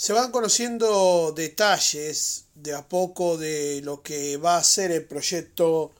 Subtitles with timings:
[0.00, 5.92] Se van conociendo detalles de a poco de lo que va a ser el proyecto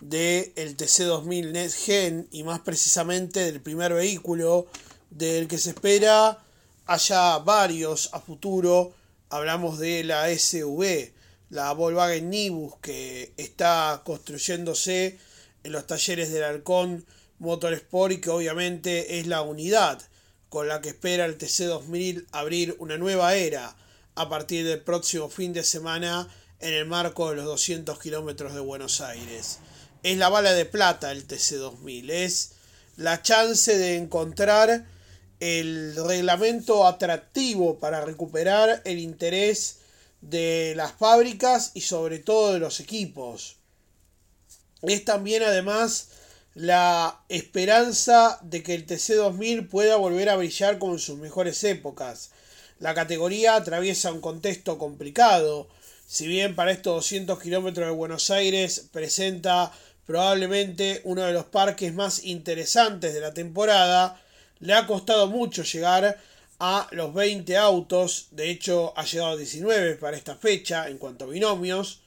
[0.00, 4.68] del el TC2000 NetGen y más precisamente del primer vehículo
[5.10, 6.42] del que se espera
[6.86, 8.94] haya varios a futuro.
[9.28, 11.12] Hablamos de la SV,
[11.50, 15.18] la Volkswagen Nibus que está construyéndose
[15.62, 17.04] en los talleres del Halcón
[17.38, 20.00] Motorsport y que obviamente es la unidad
[20.52, 23.74] con la que espera el TC2000 abrir una nueva era
[24.14, 26.28] a partir del próximo fin de semana
[26.60, 29.60] en el marco de los 200 kilómetros de Buenos Aires.
[30.02, 32.52] Es la bala de plata el TC2000, es
[32.98, 34.84] la chance de encontrar
[35.40, 39.78] el reglamento atractivo para recuperar el interés
[40.20, 43.56] de las fábricas y sobre todo de los equipos.
[44.82, 46.08] Es también además
[46.54, 52.30] la esperanza de que el TC2000 pueda volver a brillar como en sus mejores épocas.
[52.78, 55.68] La categoría atraviesa un contexto complicado.
[56.06, 59.72] Si bien para estos 200 kilómetros de Buenos Aires presenta
[60.04, 64.20] probablemente uno de los parques más interesantes de la temporada,
[64.60, 66.18] le ha costado mucho llegar
[66.58, 71.24] a los 20 autos, de hecho ha llegado a 19 para esta fecha en cuanto
[71.24, 72.00] a binomios,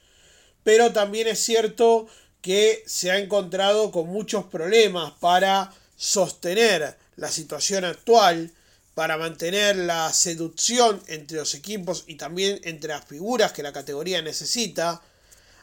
[0.62, 2.06] pero también es cierto
[2.46, 8.52] que se ha encontrado con muchos problemas para sostener la situación actual,
[8.94, 14.22] para mantener la seducción entre los equipos y también entre las figuras que la categoría
[14.22, 15.02] necesita,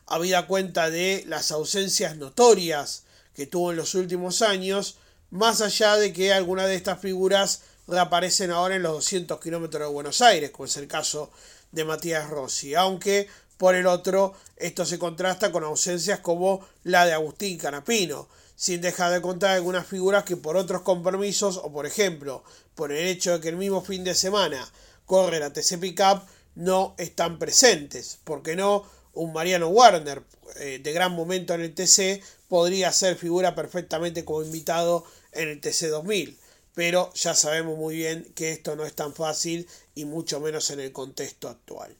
[0.08, 3.04] habida cuenta de las ausencias notorias
[3.34, 4.98] que tuvo en los últimos años,
[5.32, 9.94] más allá de que algunas de estas figuras reaparecen ahora en los 200 kilómetros de
[9.94, 11.32] Buenos Aires, como es el caso
[11.72, 13.30] de Matías Rossi, aunque
[13.64, 19.14] por el otro, esto se contrasta con ausencias como la de Agustín Canapino, sin dejar
[19.14, 22.44] de contar algunas figuras que por otros compromisos o por ejemplo
[22.76, 24.70] por el hecho de que el mismo fin de semana
[25.06, 26.24] corre la TC Pickup
[26.56, 28.20] no están presentes.
[28.26, 28.84] porque no?
[29.14, 30.24] Un Mariano Warner
[30.58, 35.62] eh, de gran momento en el TC podría ser figura perfectamente como invitado en el
[35.62, 36.38] TC 2000.
[36.76, 40.82] Pero ya sabemos muy bien que esto no es tan fácil y mucho menos en
[40.82, 41.96] el contexto actual.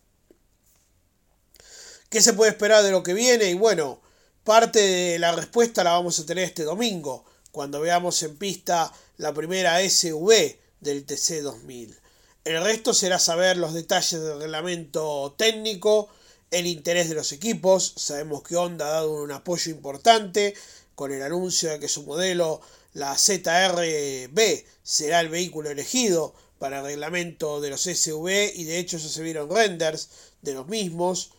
[2.14, 3.50] ¿Qué se puede esperar de lo que viene?
[3.50, 4.00] Y bueno,
[4.44, 9.34] parte de la respuesta la vamos a tener este domingo, cuando veamos en pista la
[9.34, 12.00] primera SV del TC 2000.
[12.44, 16.08] El resto será saber los detalles del reglamento técnico,
[16.52, 17.96] el interés de los equipos.
[17.98, 20.54] Sabemos que Honda ha dado un apoyo importante
[20.94, 22.62] con el anuncio de que su modelo,
[22.94, 29.00] la ZRB, será el vehículo elegido para el reglamento de los SV y de hecho
[29.00, 30.10] ya se vieron renders
[30.44, 31.32] de los mismos.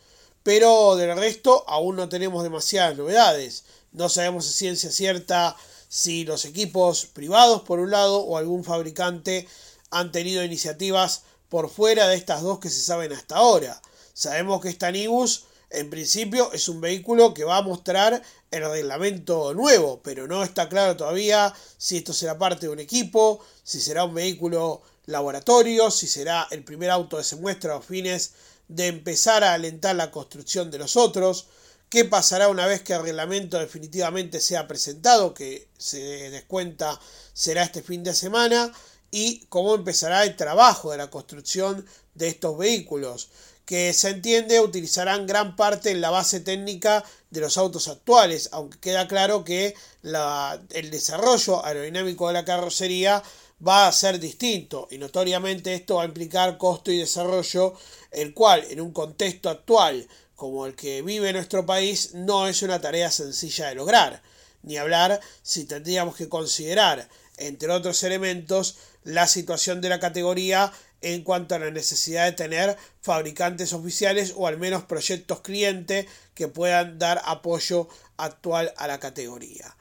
[0.44, 3.64] Pero del resto aún no tenemos demasiadas novedades.
[3.92, 5.56] No sabemos a ciencia cierta
[5.88, 9.48] si los equipos privados por un lado o algún fabricante
[9.90, 13.80] han tenido iniciativas por fuera de estas dos que se saben hasta ahora.
[14.12, 19.54] Sabemos que esta Nibus en principio es un vehículo que va a mostrar el reglamento
[19.54, 24.04] nuevo, pero no está claro todavía si esto será parte de un equipo, si será
[24.04, 28.32] un vehículo laboratorio, si será el primer auto que se muestra a fines
[28.68, 31.46] de empezar a alentar la construcción de los otros,
[31.88, 36.98] qué pasará una vez que el reglamento definitivamente sea presentado, que se descuenta
[37.32, 38.72] será este fin de semana,
[39.10, 43.28] y cómo empezará el trabajo de la construcción de estos vehículos,
[43.64, 48.78] que se entiende utilizarán gran parte en la base técnica de los autos actuales, aunque
[48.78, 53.22] queda claro que el desarrollo aerodinámico de la carrocería
[53.66, 57.74] va a ser distinto y notoriamente esto va a implicar costo y desarrollo,
[58.10, 62.80] el cual en un contexto actual como el que vive nuestro país no es una
[62.80, 64.22] tarea sencilla de lograr,
[64.62, 70.72] ni hablar si tendríamos que considerar, entre otros elementos, la situación de la categoría
[71.02, 76.48] en cuanto a la necesidad de tener fabricantes oficiales o al menos proyectos clientes que
[76.48, 79.76] puedan dar apoyo actual a la categoría.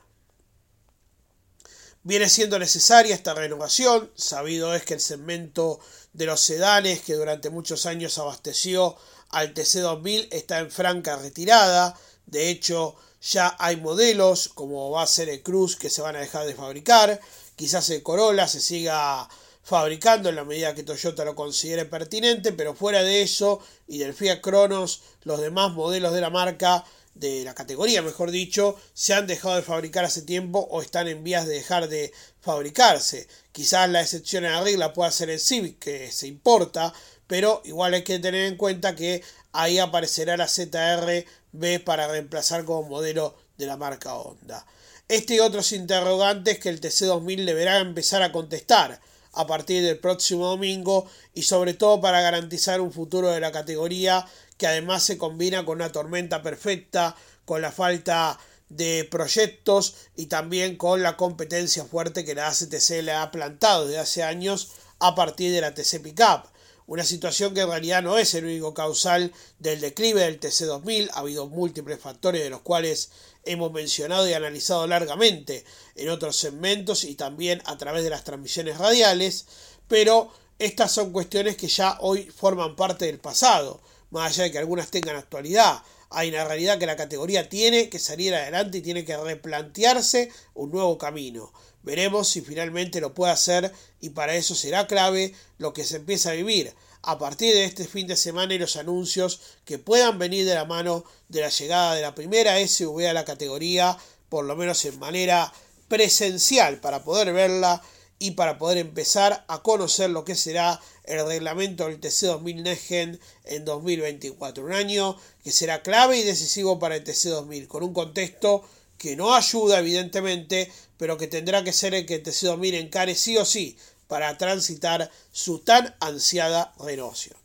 [2.06, 5.80] Viene siendo necesaria esta renovación, sabido es que el segmento
[6.12, 8.98] de los sedanes que durante muchos años abasteció
[9.30, 15.30] al TC2000 está en franca retirada, de hecho ya hay modelos como va a ser
[15.30, 17.22] el Cruz que se van a dejar de fabricar,
[17.56, 19.30] quizás el Corolla se siga
[19.63, 24.13] fabricando en la medida que Toyota lo considere pertinente, pero fuera de eso y del
[24.13, 26.83] Fiat Cronos, los demás modelos de la marca
[27.15, 31.24] de la categoría, mejor dicho, se han dejado de fabricar hace tiempo o están en
[31.24, 32.12] vías de dejar de
[32.42, 33.27] fabricarse.
[33.51, 36.94] Quizás la excepción a la regla pueda ser el Civic, que se importa,
[37.27, 42.89] pero igual hay que tener en cuenta que ahí aparecerá la ZR-B para reemplazar como
[42.89, 44.66] modelo de la marca Honda.
[45.07, 49.00] Este y otros interrogantes que el TC2000 deberá empezar a contestar
[49.33, 54.25] a partir del próximo domingo y sobre todo para garantizar un futuro de la categoría
[54.63, 58.39] que además se combina con una tormenta perfecta, con la falta
[58.69, 64.00] de proyectos y también con la competencia fuerte que la ACTC le ha plantado desde
[64.00, 66.48] hace años a partir de la TC Pickup.
[66.88, 71.19] Una situación que en realidad no es el único causal del declive del TC2000, ha
[71.19, 73.12] habido múltiples factores de los cuales
[73.44, 78.77] hemos mencionado y analizado largamente en otros segmentos y también a través de las transmisiones
[78.77, 79.45] radiales,
[79.89, 83.81] pero estas son cuestiones que ya hoy forman parte del pasado,
[84.13, 85.81] más allá de que algunas tengan actualidad.
[86.12, 90.71] Hay una realidad que la categoría tiene que salir adelante y tiene que replantearse un
[90.71, 91.51] nuevo camino.
[91.81, 96.30] Veremos si finalmente lo puede hacer y para eso será clave lo que se empieza
[96.30, 100.45] a vivir a partir de este fin de semana y los anuncios que puedan venir
[100.45, 103.98] de la mano de la llegada de la primera SV a la categoría,
[104.30, 105.51] por lo menos en manera
[105.89, 107.81] presencial para poder verla
[108.24, 113.66] y para poder empezar a conocer lo que será el reglamento del TC2000 Negen en
[113.66, 114.64] 2024.
[114.64, 118.64] Un año que será clave y decisivo para el TC2000, con un contexto
[118.98, 123.36] que no ayuda evidentemente, pero que tendrá que ser el que el TC2000 encare sí
[123.36, 123.75] o sí
[124.08, 127.43] para transitar su tan ansiada renovación.